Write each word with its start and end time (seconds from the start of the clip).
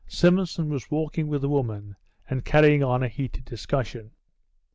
Simonson 0.07 0.67
was 0.69 0.89
walking 0.89 1.27
with 1.27 1.43
the 1.43 1.47
woman 1.47 1.95
and 2.27 2.43
carrying 2.43 2.83
on 2.83 3.03
a 3.03 3.07
heated 3.07 3.45
discussion. 3.45 4.09